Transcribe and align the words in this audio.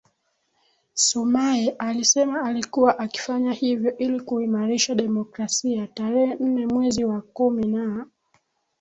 Sumaye 0.93 1.75
alisema 1.79 2.41
alikuwa 2.43 2.99
akifanya 2.99 3.51
hivyo 3.53 3.97
ili 3.97 4.19
kuimarisha 4.19 4.95
demokrasiaTarehe 4.95 6.35
nne 6.35 6.67
mwezi 6.67 7.03
wa 7.05 7.21
kumi 7.21 7.65
na 7.65 8.07